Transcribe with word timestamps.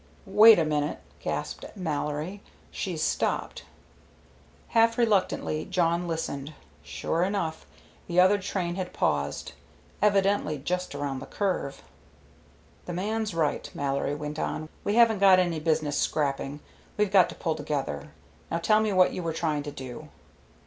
"Wait 0.25 0.57
a 0.57 0.65
minute," 0.65 0.97
gasped 1.19 1.63
Mallory; 1.75 2.41
"she's 2.71 3.03
stopped." 3.03 3.65
Half 4.69 4.97
reluctantly 4.97 5.65
Jawn 5.65 6.07
listened. 6.07 6.55
Sure 6.81 7.21
enough, 7.21 7.67
the 8.07 8.19
other 8.19 8.39
train 8.39 8.73
had 8.77 8.93
paused, 8.93 9.51
evidently 10.01 10.57
just 10.57 10.95
around 10.95 11.19
the 11.19 11.27
curve. 11.27 11.83
"The 12.87 12.93
man's 12.93 13.35
right," 13.35 13.69
Mallory 13.75 14.15
went 14.15 14.39
on. 14.39 14.69
"We 14.83 14.95
haven't 14.95 15.19
got 15.19 15.37
any 15.37 15.59
business 15.59 15.99
scrapping; 15.99 16.61
we've 16.97 17.11
got 17.11 17.29
to 17.29 17.35
pull 17.35 17.53
together. 17.53 18.09
Now 18.49 18.57
tell 18.57 18.79
me 18.79 18.91
what 18.91 19.13
you 19.13 19.21
were 19.21 19.33
trying 19.33 19.61
to 19.61 19.71
do." 19.71 20.09